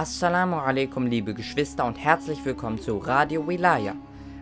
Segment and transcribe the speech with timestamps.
[0.00, 3.94] Assalamu alaikum, liebe Geschwister und herzlich willkommen zu Radio Wilaya.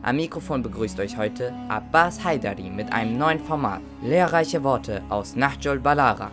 [0.03, 3.81] Am Mikrofon begrüßt euch heute Abbas Haidari mit einem neuen Format.
[4.01, 6.31] Lehrreiche Worte aus Nahjul Balara.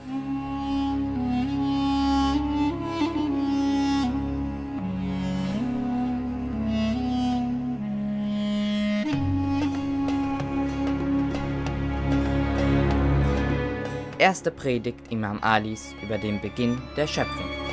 [14.20, 17.65] Erste Predigt Imam Alis über den Beginn der Schöpfung.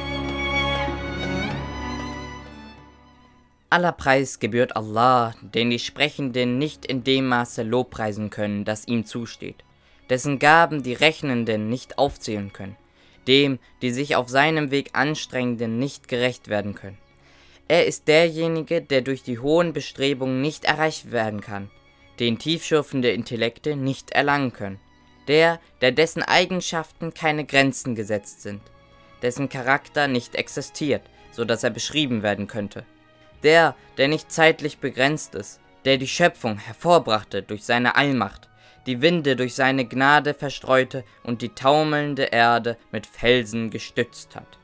[3.73, 9.07] Aller Preis gebührt Allah, den die Sprechenden nicht in dem Maße lobpreisen können, das ihm
[9.07, 9.65] zusteht,
[10.11, 12.77] dessen Gaben die Rechnenden nicht aufzählen können,
[13.27, 16.99] dem, die sich auf seinem Weg anstrengenden nicht gerecht werden können.
[17.67, 21.71] Er ist derjenige, der durch die hohen Bestrebungen nicht erreicht werden kann,
[22.21, 24.81] den tiefschürfende Intellekte nicht erlangen können,
[25.29, 28.61] der, der dessen Eigenschaften keine Grenzen gesetzt sind,
[29.23, 32.85] dessen Charakter nicht existiert, so dass er beschrieben werden könnte,
[33.43, 38.49] der, der nicht zeitlich begrenzt ist, der die Schöpfung hervorbrachte durch seine Allmacht,
[38.87, 44.59] die Winde durch seine Gnade verstreute und die taumelnde Erde mit Felsen gestützt hat.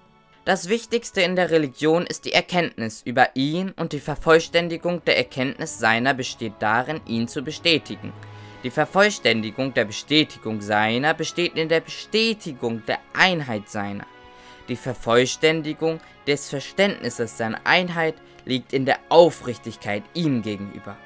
[0.45, 5.79] Das Wichtigste in der Religion ist die Erkenntnis über ihn und die Vervollständigung der Erkenntnis
[5.79, 8.15] seiner besteht darin, ihn zu bestätigen.
[8.65, 14.07] Die Vervollständigung der Bestätigung seiner besteht in der Bestätigung der Einheit seiner.
[14.69, 20.97] Die Vervollständigung des Verständnisses seiner Einheit liegt in der Aufrichtigkeit ihm gegenüber.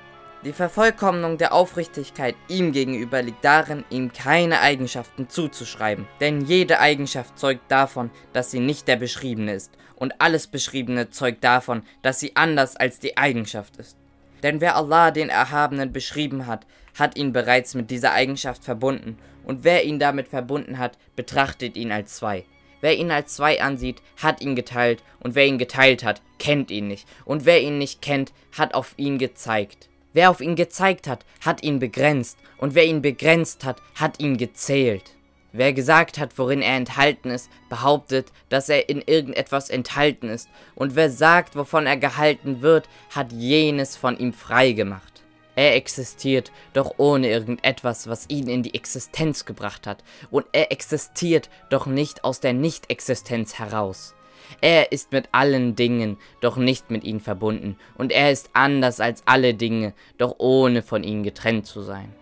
[0.44, 7.38] Die Vervollkommnung der Aufrichtigkeit ihm gegenüber liegt darin, ihm keine Eigenschaften zuzuschreiben, denn jede Eigenschaft
[7.38, 12.34] zeugt davon, dass sie nicht der Beschriebene ist, und alles Beschriebene zeugt davon, dass sie
[12.34, 13.96] anders als die Eigenschaft ist.
[14.42, 16.66] Denn wer Allah den Erhabenen beschrieben hat,
[16.98, 21.92] hat ihn bereits mit dieser Eigenschaft verbunden, und wer ihn damit verbunden hat, betrachtet ihn
[21.92, 22.44] als zwei.
[22.82, 26.88] Wer ihn als zwei ansieht, hat ihn geteilt, und wer ihn geteilt hat, kennt ihn
[26.88, 29.88] nicht, und wer ihn nicht kennt, hat auf ihn gezeigt.
[30.12, 34.36] Wer auf ihn gezeigt hat, hat ihn begrenzt, und wer ihn begrenzt hat, hat ihn
[34.36, 35.14] gezählt.
[35.52, 40.96] Wer gesagt hat, worin er enthalten ist, behauptet, dass er in irgendetwas enthalten ist, und
[40.96, 45.11] wer sagt, wovon er gehalten wird, hat jenes von ihm frei gemacht.
[45.54, 50.02] Er existiert, doch ohne irgendetwas, was ihn in die Existenz gebracht hat.
[50.30, 54.14] Und er existiert, doch nicht aus der Nicht-Existenz heraus.
[54.60, 57.76] Er ist mit allen Dingen, doch nicht mit ihnen verbunden.
[57.96, 62.12] Und er ist anders als alle Dinge, doch ohne von ihnen getrennt zu sein.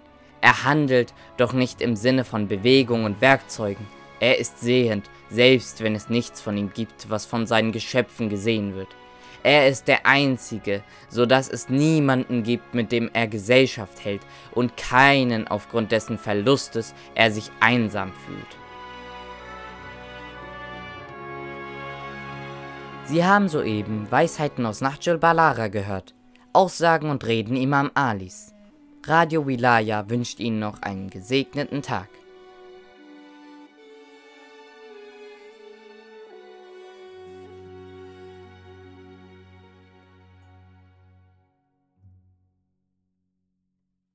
[0.40, 3.86] Er handelt, doch nicht im Sinne von Bewegung und Werkzeugen.
[4.20, 8.74] Er ist sehend, selbst wenn es nichts von ihm gibt, was von seinen Geschöpfen gesehen
[8.74, 8.88] wird.
[9.42, 14.20] Er ist der Einzige, so dass es niemanden gibt, mit dem er Gesellschaft hält
[14.52, 18.60] und keinen, aufgrund dessen Verlustes er sich einsam fühlt.
[23.06, 26.14] Sie haben soeben Weisheiten aus Nahjul Balara gehört,
[26.52, 28.54] Aussagen und Reden Imam Alis.
[29.06, 32.08] Radio Wilaya wünscht Ihnen noch einen gesegneten Tag.